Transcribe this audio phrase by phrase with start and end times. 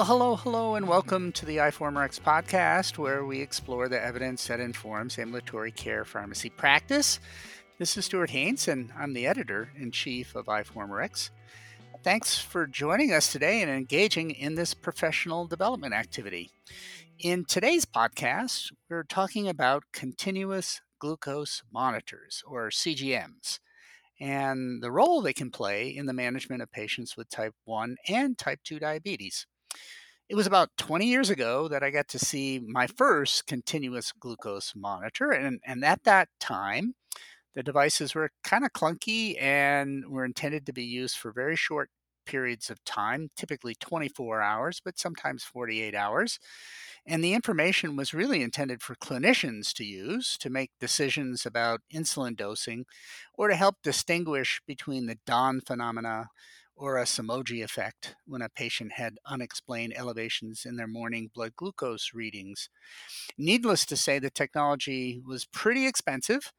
[0.00, 4.58] Well, hello, hello, and welcome to the iForumRx podcast, where we explore the evidence that
[4.58, 7.20] informs ambulatory care pharmacy practice.
[7.78, 11.28] This is Stuart Haines, and I'm the editor in chief of iForumRx.
[12.02, 16.50] Thanks for joining us today and engaging in this professional development activity.
[17.18, 23.58] In today's podcast, we're talking about continuous glucose monitors, or CGMs,
[24.18, 28.38] and the role they can play in the management of patients with type 1 and
[28.38, 29.46] type 2 diabetes.
[30.30, 34.74] It was about 20 years ago that I got to see my first continuous glucose
[34.76, 35.32] monitor.
[35.32, 36.94] And, and at that time,
[37.56, 41.90] the devices were kind of clunky and were intended to be used for very short
[42.26, 46.38] periods of time, typically 24 hours, but sometimes 48 hours.
[47.04, 52.36] And the information was really intended for clinicians to use to make decisions about insulin
[52.36, 52.84] dosing
[53.34, 56.28] or to help distinguish between the dawn phenomena
[56.80, 62.12] or a Somogyi effect when a patient had unexplained elevations in their morning blood glucose
[62.14, 62.70] readings.
[63.38, 66.52] Needless to say, the technology was pretty expensive,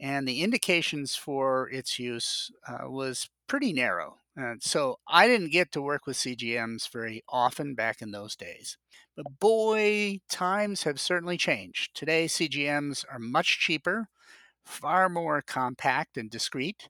[0.00, 4.18] and the indications for its use uh, was pretty narrow.
[4.40, 8.78] Uh, so I didn't get to work with CGMs very often back in those days.
[9.16, 11.94] But boy, times have certainly changed.
[11.94, 14.08] Today, CGMs are much cheaper,
[14.64, 16.88] far more compact and discreet,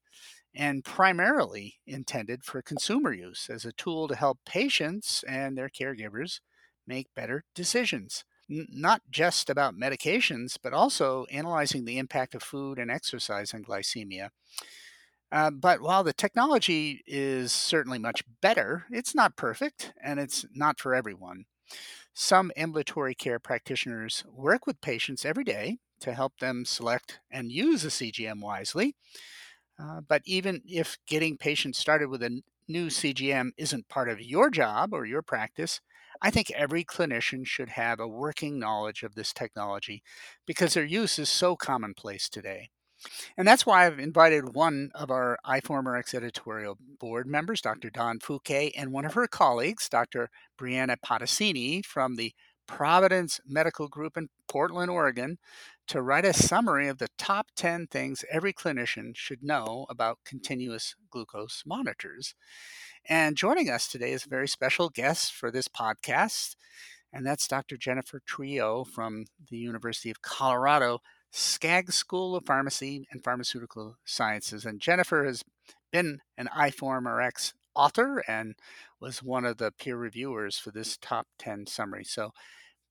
[0.54, 6.40] and primarily intended for consumer use as a tool to help patients and their caregivers
[6.86, 8.24] make better decisions.
[8.50, 13.64] N- not just about medications, but also analyzing the impact of food and exercise on
[13.64, 14.30] glycemia.
[15.32, 20.78] Uh, but while the technology is certainly much better, it's not perfect and it's not
[20.78, 21.44] for everyone.
[22.14, 27.84] Some ambulatory care practitioners work with patients every day to help them select and use
[27.84, 28.96] a CGM wisely.
[29.78, 34.50] Uh, but even if getting patients started with a new CGM isn't part of your
[34.50, 35.80] job or your practice,
[36.22, 40.02] I think every clinician should have a working knowledge of this technology
[40.46, 42.70] because their use is so commonplace today.
[43.36, 47.90] And that's why I've invited one of our iForumRx editorial board members, Dr.
[47.90, 50.30] Dawn Fuke, and one of her colleagues, Dr.
[50.58, 52.32] Brianna Patacini from the
[52.66, 55.36] Providence Medical Group in Portland, Oregon,
[55.88, 60.94] to write a summary of the top 10 things every clinician should know about continuous
[61.10, 62.34] glucose monitors.
[63.06, 66.56] And joining us today is a very special guest for this podcast,
[67.12, 67.76] and that's Dr.
[67.76, 71.00] Jennifer Trujillo from the University of Colorado
[71.30, 74.64] Skaggs School of Pharmacy and Pharmaceutical Sciences.
[74.64, 75.44] And Jennifer has
[75.92, 78.54] been an iForumRx author and
[79.00, 82.04] was one of the peer reviewers for this top 10 summary.
[82.04, 82.32] So,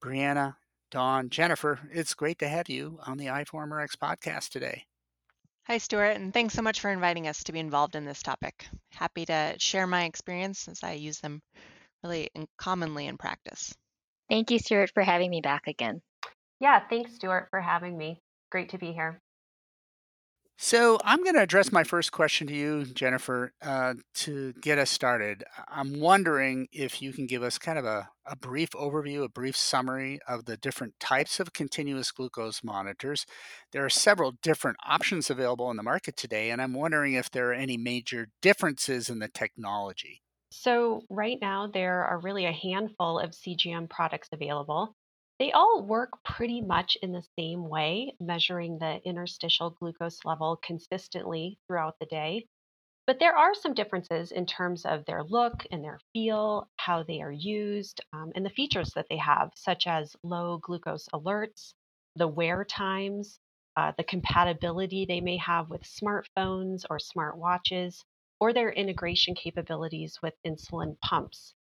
[0.02, 0.56] Brianna
[0.94, 4.84] Dawn, Jennifer, it's great to have you on the iForumRx podcast today.
[5.66, 8.68] Hi, Stuart, and thanks so much for inviting us to be involved in this topic.
[8.92, 11.42] Happy to share my experience since I use them
[12.04, 13.74] really commonly in practice.
[14.30, 16.00] Thank you, Stuart, for having me back again.
[16.60, 18.20] Yeah, thanks, Stuart, for having me.
[18.52, 19.20] Great to be here.
[20.56, 24.88] So I'm going to address my first question to you, Jennifer, uh, to get us
[24.88, 25.42] started.
[25.68, 29.56] I'm wondering if you can give us kind of a, a brief overview, a brief
[29.56, 33.26] summary of the different types of continuous glucose monitors.
[33.72, 37.50] There are several different options available in the market today, and I'm wondering if there
[37.50, 40.22] are any major differences in the technology.
[40.50, 44.94] So, right now, there are really a handful of CGM products available.
[45.38, 51.58] They all work pretty much in the same way, measuring the interstitial glucose level consistently
[51.66, 52.46] throughout the day.
[53.06, 57.20] But there are some differences in terms of their look and their feel, how they
[57.20, 61.74] are used, um, and the features that they have, such as low glucose alerts,
[62.16, 63.40] the wear times,
[63.76, 68.04] uh, the compatibility they may have with smartphones or smartwatches,
[68.40, 71.54] or their integration capabilities with insulin pumps.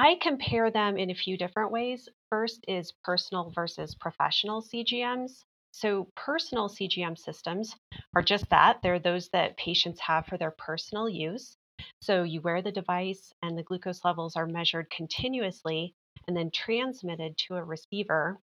[0.00, 2.08] I compare them in a few different ways.
[2.30, 5.42] First is personal versus professional CGMs.
[5.72, 7.74] So, personal CGM systems
[8.14, 8.80] are just that.
[8.80, 11.56] They're those that patients have for their personal use.
[12.00, 15.96] So, you wear the device and the glucose levels are measured continuously
[16.28, 18.38] and then transmitted to a receiver,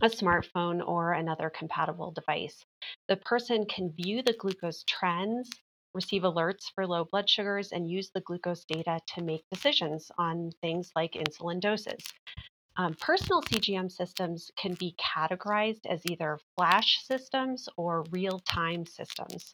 [0.00, 2.64] a smartphone, or another compatible device.
[3.08, 5.50] The person can view the glucose trends
[5.94, 10.50] receive alerts for low blood sugars, and use the glucose data to make decisions on
[10.60, 12.02] things like insulin doses.
[12.76, 19.52] Um, personal CGM systems can be categorized as either flash systems or real time systems.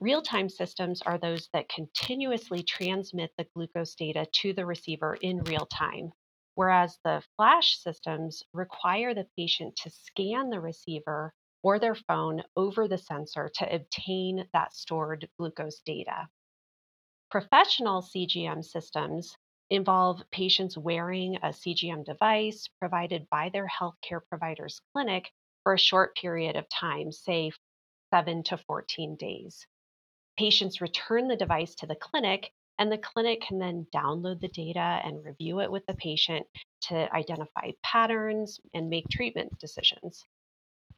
[0.00, 5.44] Real time systems are those that continuously transmit the glucose data to the receiver in
[5.44, 6.12] real time,
[6.56, 11.32] whereas the flash systems require the patient to scan the receiver
[11.66, 16.28] or their phone over the sensor to obtain that stored glucose data.
[17.28, 19.36] Professional CGM systems
[19.68, 25.28] involve patients wearing a CGM device provided by their healthcare provider's clinic
[25.64, 27.50] for a short period of time, say
[28.14, 29.66] 7 to 14 days.
[30.38, 35.00] Patients return the device to the clinic, and the clinic can then download the data
[35.02, 36.46] and review it with the patient
[36.82, 40.24] to identify patterns and make treatment decisions.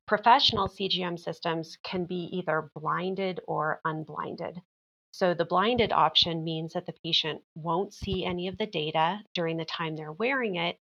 [0.08, 4.62] Professional CGM systems can be either blinded or unblinded.
[5.10, 9.58] So the blinded option means that the patient won't see any of the data during
[9.58, 10.80] the time they're wearing it,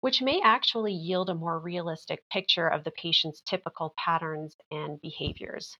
[0.00, 5.76] which may actually yield a more realistic picture of the patient's typical patterns and behaviors.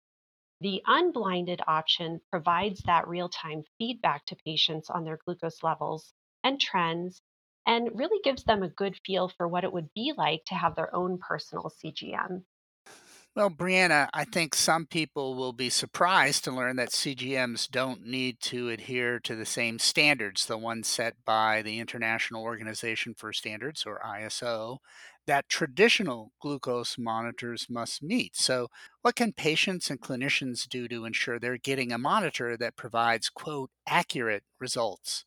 [0.60, 6.12] The unblinded option provides that real time feedback to patients on their glucose levels
[6.44, 7.22] and trends
[7.64, 10.74] and really gives them a good feel for what it would be like to have
[10.74, 12.44] their own personal CGM.
[13.34, 18.40] Well, Brianna, I think some people will be surprised to learn that CGMs don't need
[18.42, 23.84] to adhere to the same standards, the ones set by the International Organization for Standards,
[23.86, 24.78] or ISO,
[25.26, 28.36] that traditional glucose monitors must meet.
[28.36, 28.68] So,
[29.00, 33.70] what can patients and clinicians do to ensure they're getting a monitor that provides, quote,
[33.86, 35.24] accurate results?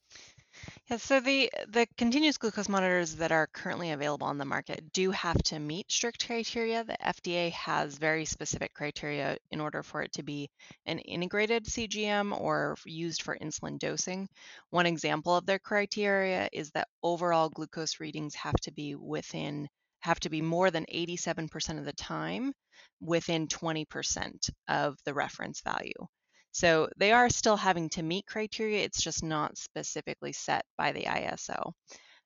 [0.88, 5.10] Yeah, so the the continuous glucose monitors that are currently available on the market do
[5.12, 6.84] have to meet strict criteria.
[6.84, 10.50] The FDA has very specific criteria in order for it to be
[10.86, 14.28] an integrated CGM or used for insulin dosing.
[14.70, 19.68] One example of their criteria is that overall glucose readings have to be within
[20.02, 22.54] have to be more than 87% of the time
[23.02, 26.08] within 20% of the reference value.
[26.56, 28.86] So they are still having to meet criteria.
[28.86, 31.74] It's just not specifically set by the ISO.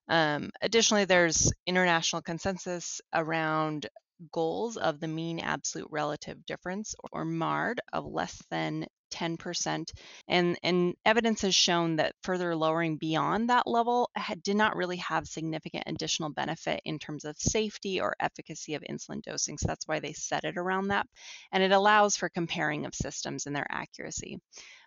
[0.07, 3.87] Um, additionally, there's international consensus around
[4.31, 9.91] goals of the mean absolute relative difference or MARD of less than 10%.
[10.27, 14.97] And, and evidence has shown that further lowering beyond that level had, did not really
[14.97, 19.57] have significant additional benefit in terms of safety or efficacy of insulin dosing.
[19.57, 21.07] So that's why they set it around that.
[21.51, 24.39] And it allows for comparing of systems and their accuracy.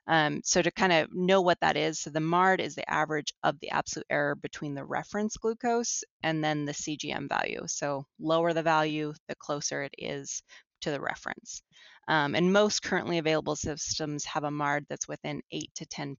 [0.09, 3.33] Um, so to kind of know what that is, so the MARD is the average
[3.45, 7.63] of the absolute error between the reference glucose and then the CGM value.
[7.67, 10.43] So lower the value, the closer it is
[10.81, 11.63] to the reference.
[12.09, 16.17] Um, and most currently available systems have a MARD that's within 8 to 10%.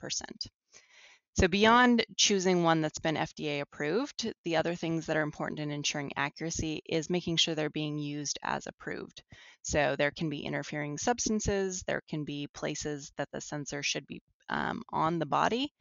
[1.35, 5.71] So beyond choosing one that's been FDA approved, the other things that are important in
[5.71, 9.24] ensuring accuracy is making sure they're being used as approved.
[9.63, 14.21] So there can be interfering substances, there can be places that the sensor should be
[14.50, 15.74] um, on the body,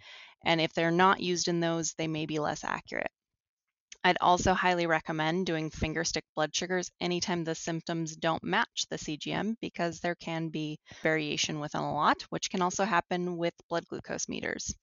[0.43, 3.11] and if they're not used in those, they may be less accurate.
[4.05, 8.99] I'd also highly recommend doing finger stick blood sugars anytime the symptoms don't match the
[8.99, 13.87] CGM because there can be variation within a lot, which can also happen with blood
[13.87, 14.75] glucose meters.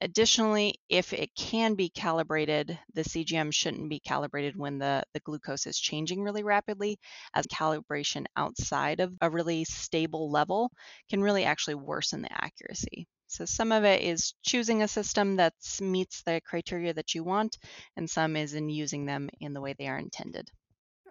[0.00, 5.66] Additionally, if it can be calibrated, the CGM shouldn't be calibrated when the, the glucose
[5.66, 6.98] is changing really rapidly,
[7.34, 10.70] as calibration outside of a really stable level
[11.08, 13.06] can really actually worsen the accuracy.
[13.26, 17.58] So some of it is choosing a system that meets the criteria that you want,
[17.96, 20.50] and some is in using them in the way they are intended.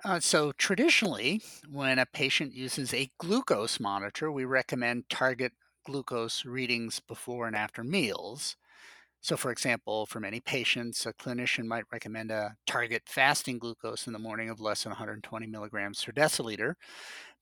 [0.04, 7.00] Uh, so, traditionally, when a patient uses a glucose monitor, we recommend target glucose readings
[7.00, 8.56] before and after meals.
[9.22, 14.14] So, for example, for many patients, a clinician might recommend a target fasting glucose in
[14.14, 16.76] the morning of less than 120 milligrams per deciliter.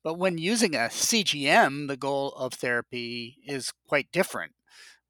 [0.02, 4.54] But when using a CGM, the goal of therapy is quite different.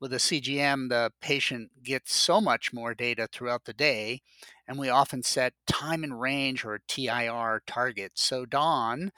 [0.05, 4.21] With a CGM, the patient gets so much more data throughout the day,
[4.69, 8.23] and we often set time in range or TIR targets.
[8.23, 9.13] So, Dawn,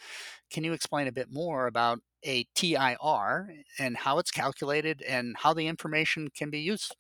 [0.49, 3.49] can you explain a bit more about a TIR
[3.81, 6.95] and how it's calculated and how the information can be used?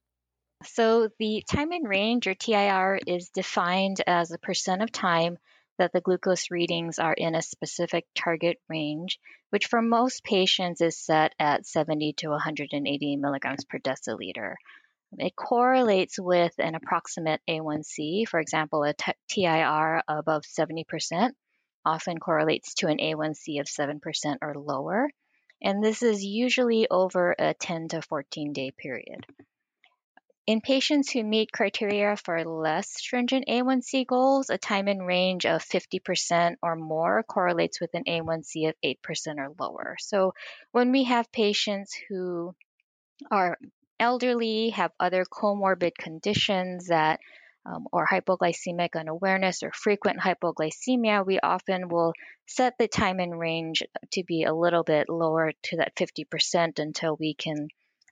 [0.65, 5.39] So the time in range or TIR is defined as a percent of time
[5.79, 9.19] that the glucose readings are in a specific target range,
[9.51, 14.55] which for most patients is set at 70 to 180 milligrams per deciliter.
[15.19, 18.27] It correlates with an approximate A1C.
[18.29, 21.33] For example, a t- TIR above 70%
[21.85, 25.09] often correlates to an A1C of 7% or lower.
[25.63, 29.25] And this is usually over a 10 to 14 day period.
[30.47, 35.61] In patients who meet criteria for less stringent A1C goals, a time in range of
[35.61, 39.97] 50% or more correlates with an A1C of 8% or lower.
[39.99, 40.35] So
[40.71, 42.55] when we have patients who
[43.29, 43.59] are
[43.99, 47.19] elderly, have other comorbid conditions that
[47.65, 52.13] um, or hypoglycemic unawareness or frequent hypoglycemia, we often will
[52.47, 57.17] set the time in range to be a little bit lower to that 50% until
[57.17, 57.67] we can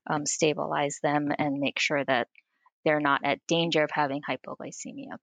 [0.08, 2.28] um, stabilize them and make sure that
[2.84, 5.18] they're not at danger of having hypoglycemia.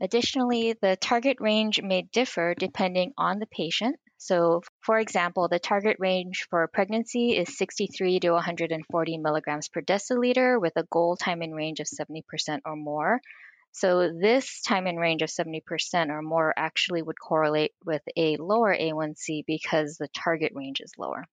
[0.00, 3.96] Additionally, the target range may differ depending on the patient.
[4.16, 10.60] So, for example, the target range for pregnancy is 63 to 140 milligrams per deciliter
[10.60, 12.22] with a goal time in range of 70%
[12.64, 13.20] or more.
[13.72, 18.74] So, this time in range of 70% or more actually would correlate with a lower
[18.74, 21.26] A1C because the target range is lower.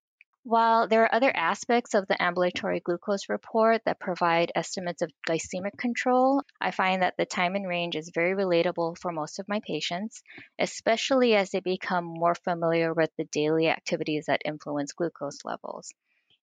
[0.50, 5.77] While there are other aspects of the ambulatory glucose report that provide estimates of glycemic
[5.77, 9.60] control, I find that the time in range is very relatable for most of my
[9.60, 10.24] patients,
[10.58, 15.94] especially as they become more familiar with the daily activities that influence glucose levels.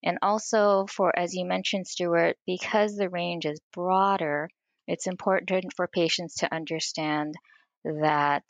[0.04, 4.48] And also, for as you mentioned, Stuart, because the range is broader,
[4.86, 7.34] it's important for patients to understand
[7.84, 8.44] that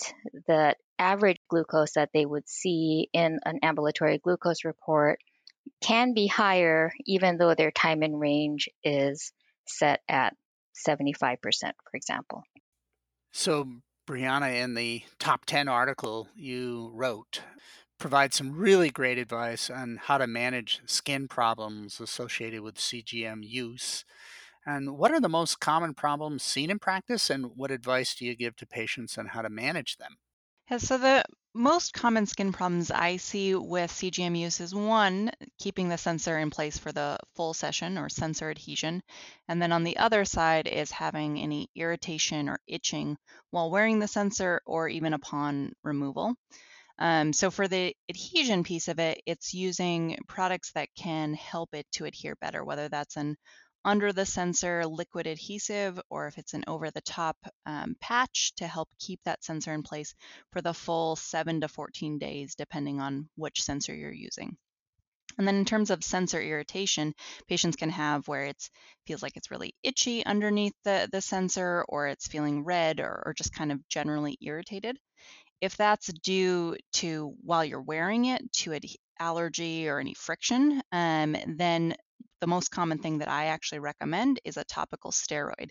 [0.49, 5.19] the average glucose that they would see in an ambulatory glucose report
[5.81, 9.33] can be higher even though their time in range is
[9.67, 10.35] set at
[10.87, 12.43] 75%, for example.
[13.33, 13.67] So,
[14.09, 17.41] Brianna, in the top 10 article you wrote,
[17.99, 24.05] provide some really great advice on how to manage skin problems associated with CGM use.
[24.65, 28.37] And what are the most common problems seen in practice, and what advice do you
[28.37, 30.17] give to patients on how to manage them?
[30.71, 35.89] Yeah, so the most common skin problems I see with CGM use is one, keeping
[35.89, 39.03] the sensor in place for the full session or sensor adhesion.
[39.49, 43.17] And then on the other side is having any irritation or itching
[43.51, 46.35] while wearing the sensor or even upon removal.
[46.99, 51.87] Um, so for the adhesion piece of it, it's using products that can help it
[51.93, 53.37] to adhere better, whether that's an
[53.87, 58.67] under the sensor liquid adhesive or if it's an over the top um, patch to
[58.67, 60.15] help keep that sensor in place
[60.53, 64.57] for the full 7 to 14 days, depending on which sensor you're using.
[65.39, 67.15] And then in terms of sensor irritation,
[67.47, 68.71] patients can have where it
[69.07, 73.35] feels like it's really itchy underneath the, the sensor or it's feeling red or, or
[73.35, 74.99] just kind of generally irritated.
[75.61, 78.81] If that's due to while you're wearing it to an
[79.19, 81.95] allergy or any friction, um, then
[82.41, 85.71] the most common thing that I actually recommend is a topical steroid.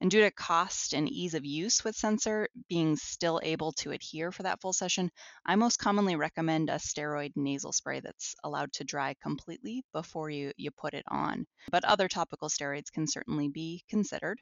[0.00, 4.30] And due to cost and ease of use with sensor being still able to adhere
[4.30, 5.10] for that full session,
[5.46, 10.52] I most commonly recommend a steroid nasal spray that's allowed to dry completely before you,
[10.58, 11.46] you put it on.
[11.70, 14.38] But other topical steroids can certainly be considered.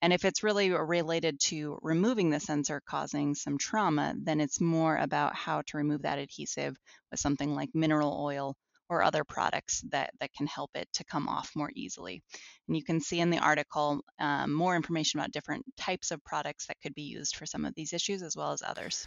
[0.00, 4.96] And if it's really related to removing the sensor causing some trauma, then it's more
[4.96, 6.76] about how to remove that adhesive
[7.10, 8.54] with something like mineral oil
[8.88, 12.22] or other products that, that can help it to come off more easily.
[12.68, 16.66] And you can see in the article um, more information about different types of products
[16.66, 19.06] that could be used for some of these issues as well as others.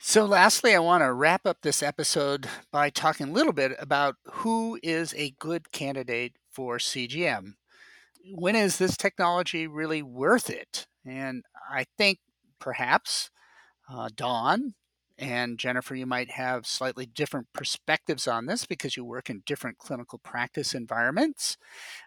[0.00, 4.16] So, lastly, I want to wrap up this episode by talking a little bit about
[4.24, 7.54] who is a good candidate for CGM.
[8.34, 10.86] When is this technology really worth it?
[11.06, 12.18] And I think
[12.58, 13.30] perhaps
[13.88, 14.74] uh, Dawn
[15.18, 19.78] and Jennifer, you might have slightly different perspectives on this because you work in different
[19.78, 21.56] clinical practice environments.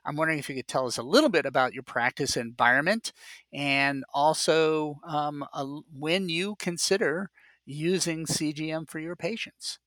[0.06, 3.14] I'm wondering if you could tell us a little bit about your practice environment
[3.54, 5.66] and also um, a,
[5.98, 7.30] when you consider
[7.66, 9.80] using CGM for your patients.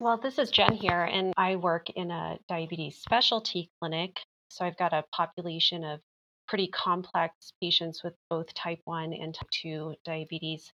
[0.00, 4.18] Well, this is Jen here, and I work in a diabetes specialty clinic.
[4.48, 6.00] So I've got a population of
[6.48, 10.72] pretty complex patients with both type 1 and type 2 diabetes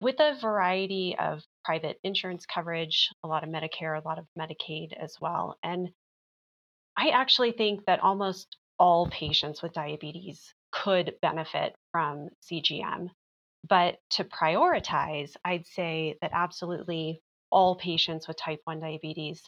[0.00, 4.92] with a variety of private insurance coverage, a lot of Medicare, a lot of Medicaid
[4.98, 5.56] as well.
[5.62, 5.90] And
[6.96, 13.08] I actually think that almost all patients with diabetes could benefit from CGM.
[13.68, 19.42] But to prioritize, I'd say that absolutely all patients with type 1 diabetes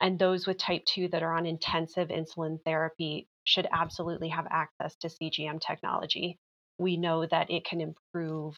[0.00, 4.96] and those with type 2 that are on intensive insulin therapy should absolutely have access
[4.96, 6.38] to CGM technology.
[6.78, 8.56] We know that it can improve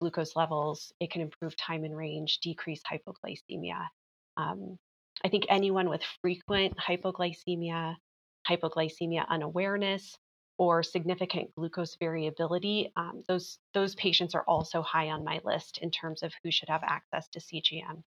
[0.00, 0.92] glucose levels.
[1.00, 3.86] It can improve time in range, decrease hypoglycemia.
[4.36, 4.78] Um,
[5.24, 7.96] I think anyone with frequent hypoglycemia,
[8.48, 10.16] hypoglycemia unawareness,
[10.58, 15.90] or significant glucose variability, um, those those patients are also high on my list in
[15.90, 18.02] terms of who should have access to CGM.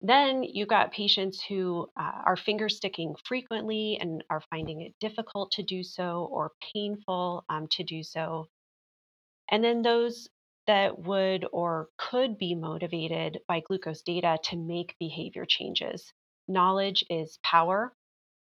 [0.00, 5.50] Then you've got patients who uh, are finger sticking frequently and are finding it difficult
[5.52, 8.46] to do so or painful um, to do so.
[9.50, 10.28] And then those
[10.66, 16.12] that would or could be motivated by glucose data to make behavior changes.
[16.48, 17.92] Knowledge is power.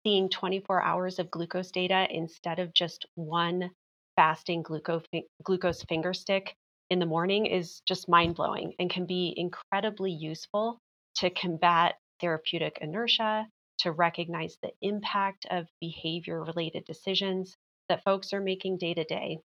[0.04, 3.72] Seeing 24 hours of glucose data instead of just one
[4.16, 5.06] fasting glucose,
[5.44, 6.56] glucose finger stick
[6.90, 10.80] in the morning is just mind blowing and can be incredibly useful
[11.16, 13.48] to combat therapeutic inertia,
[13.80, 17.56] to recognize the impact of behavior related decisions,
[17.90, 19.40] that folks are making day to day?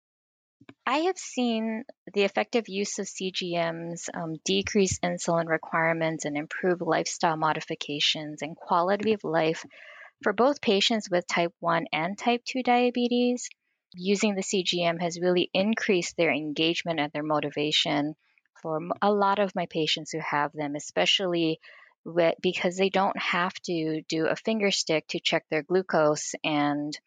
[0.86, 7.36] I have seen the effective use of CGMs um, decrease insulin requirements and improve lifestyle
[7.36, 9.64] modifications and quality of life
[10.22, 13.48] for both patients with type 1 and type 2 diabetes.
[13.94, 18.14] Using the CGM has really increased their engagement and their motivation
[18.60, 21.60] for a lot of my patients who have them, especially
[22.04, 26.98] with, because they don't have to do a finger stick to check their glucose and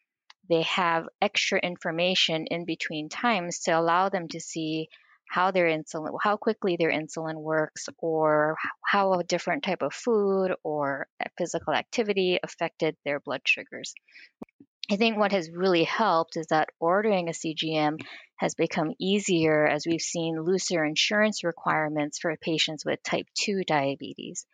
[0.50, 4.88] they have extra information in between times to allow them to see
[5.30, 10.54] how their insulin how quickly their insulin works or how a different type of food
[10.64, 13.94] or physical activity affected their blood sugars
[14.90, 18.00] I think what has really helped is that ordering a CGM
[18.38, 24.46] has become easier as we've seen looser insurance requirements for patients with type 2 diabetes.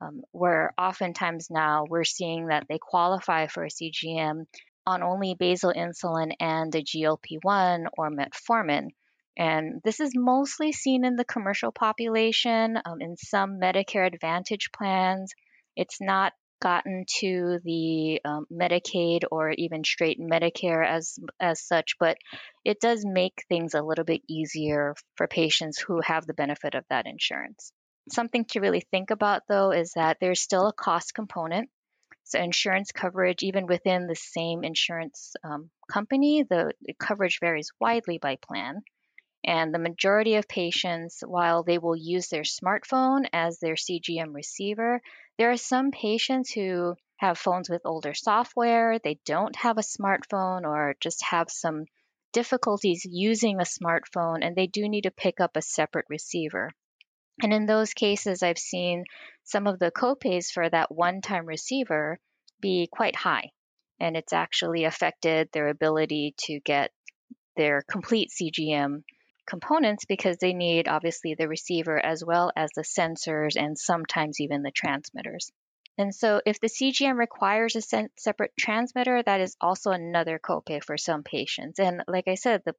[0.00, 4.46] Um, where oftentimes now we're seeing that they qualify for a CGM
[4.86, 8.88] on only basal insulin and a GLP 1 or metformin.
[9.36, 12.78] And this is mostly seen in the commercial population.
[12.84, 15.32] Um, in some Medicare Advantage plans,
[15.76, 22.16] it's not gotten to the um, Medicaid or even straight Medicare as as such, but
[22.64, 26.84] it does make things a little bit easier for patients who have the benefit of
[26.88, 27.72] that insurance.
[28.10, 31.68] Something to really think about though is that there's still a cost component.
[32.26, 38.18] So insurance coverage, even within the same insurance um, company, the, the coverage varies widely
[38.18, 38.82] by plan.
[39.44, 45.00] And the majority of patients, while they will use their smartphone as their CGM receiver,
[45.38, 50.64] there are some patients who have phones with older software, they don't have a smartphone,
[50.64, 51.84] or just have some
[52.32, 56.72] difficulties using a smartphone, and they do need to pick up a separate receiver.
[57.40, 59.04] And in those cases, I've seen
[59.46, 62.18] some of the copays for that one time receiver
[62.60, 63.50] be quite high.
[63.98, 66.90] And it's actually affected their ability to get
[67.56, 69.02] their complete CGM
[69.46, 74.62] components because they need obviously the receiver as well as the sensors and sometimes even
[74.62, 75.50] the transmitters.
[75.96, 80.98] And so, if the CGM requires a separate transmitter, that is also another copay for
[80.98, 81.78] some patients.
[81.78, 82.74] And like I said, the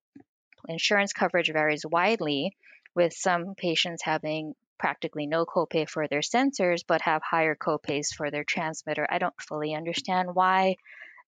[0.68, 2.56] insurance coverage varies widely,
[2.94, 8.32] with some patients having practically no copay for their sensors but have higher copays for
[8.32, 9.08] their transmitter.
[9.10, 10.76] I don't fully understand why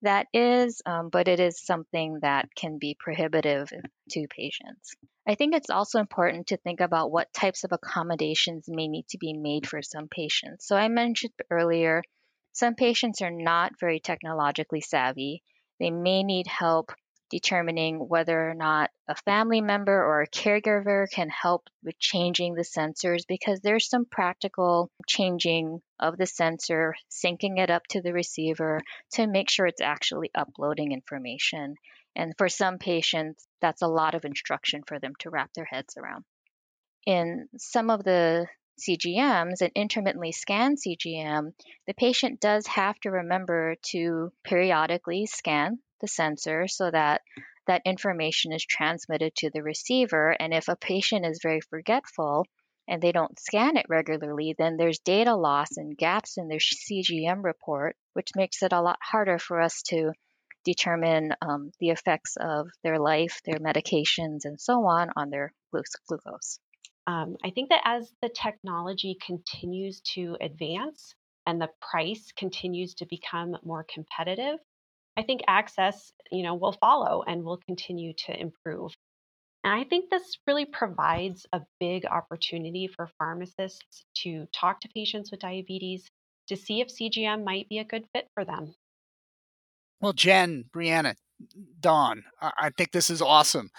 [0.02, 3.70] that is, um, but it is something that can be prohibitive
[4.12, 4.96] to patients.
[5.28, 9.18] I think it's also important to think about what types of accommodations may need to
[9.18, 10.66] be made for some patients.
[10.66, 12.02] So, I mentioned earlier,
[12.54, 15.44] some patients are not very technologically savvy.
[15.80, 16.92] They may need help
[17.30, 22.64] determining whether or not a family member or a caregiver can help with changing the
[22.64, 28.82] sensors because there's some practical changing of the sensor, syncing it up to the receiver
[29.14, 31.76] to make sure it's actually uploading information.
[32.16, 35.96] And for some patients, that's a lot of instruction for them to wrap their heads
[35.98, 36.26] around.
[37.06, 38.48] In some of the
[38.80, 41.54] CGMs, an intermittently scanned CGM,
[41.86, 47.22] the patient does have to remember to periodically scan the sensor so that
[47.68, 50.36] that information is transmitted to the receiver.
[50.40, 52.46] And if a patient is very forgetful
[52.88, 57.44] and they don't scan it regularly, then there's data loss and gaps in their CGM
[57.44, 60.12] report, which makes it a lot harder for us to
[60.66, 66.60] determine um, the effects of their life, their medications, and so on on their glucose.
[67.08, 71.16] Um, I think that as the technology continues to advance
[71.48, 74.60] and the price continues to become more competitive,
[75.20, 78.94] I think access, you know, will follow and will continue to improve.
[79.66, 85.30] And I think this really provides a big opportunity for pharmacists to talk to patients
[85.30, 86.08] with diabetes
[86.48, 88.74] to see if CGM might be a good fit for them.
[90.00, 91.16] Well, Jen, Brianna,
[91.82, 93.72] Dawn, I think this is awesome.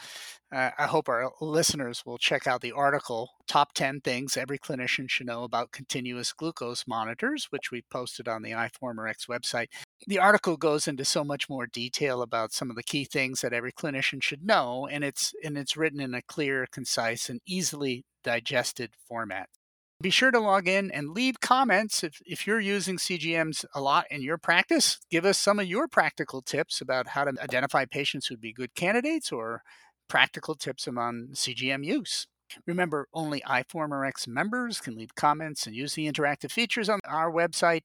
[0.53, 5.09] Uh, I hope our listeners will check out the article, Top 10 Things Every Clinician
[5.09, 9.69] Should Know About Continuous Glucose Monitors, which we posted on the iForumRx website.
[10.09, 13.53] The article goes into so much more detail about some of the key things that
[13.53, 18.05] every clinician should know, and it's, and it's written in a clear, concise, and easily
[18.25, 19.49] digested format.
[20.03, 24.07] Be sure to log in and leave comments if, if you're using CGMs a lot
[24.11, 24.99] in your practice.
[25.11, 28.75] Give us some of your practical tips about how to identify patients who'd be good
[28.75, 29.63] candidates or
[30.11, 32.27] practical tips on CGM use.
[32.67, 37.83] Remember, only iForumRx members can leave comments and use the interactive features on our website.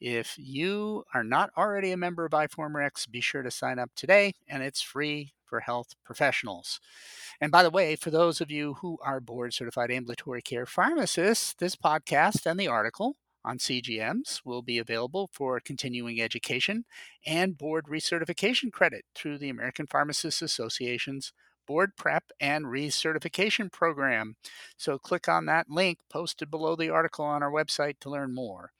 [0.00, 4.32] If you are not already a member of iForumRx, be sure to sign up today,
[4.48, 6.80] and it's free for health professionals.
[7.38, 11.54] And by the way, for those of you who are board certified ambulatory care pharmacists,
[11.58, 16.84] this podcast and the article on CGMs will be available for continuing education
[17.26, 21.32] and board recertification credit through the American Pharmacists Association's
[21.68, 24.34] board prep and recertification program.
[24.78, 28.72] So click on that link posted below the article on our website to learn more.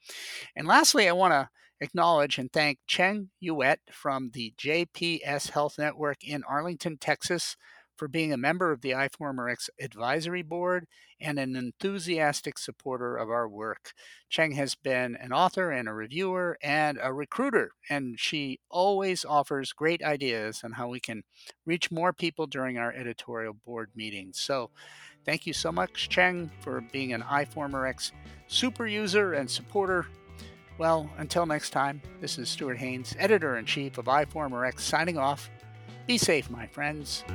[0.55, 1.49] And lastly, I want to
[1.79, 7.55] acknowledge and thank Cheng Yuet from the JPS Health Network in Arlington, Texas,
[7.99, 10.87] for being a member of the iForumRx Advisory Board
[11.19, 13.91] and an enthusiastic supporter of our work.
[14.29, 19.73] Cheng has been an author and a reviewer and a recruiter, and she always offers
[19.73, 21.23] great ideas on how we can
[21.65, 24.39] reach more people during our editorial board meetings.
[24.39, 24.71] So,
[25.25, 28.13] thank you so much, Cheng, for being an iForumRx
[28.47, 30.07] super user and supporter.
[30.77, 35.49] Well, until next time, this is Stuart Haines, editor in chief of iForumRx, signing off.
[36.07, 37.25] Be safe, my friends.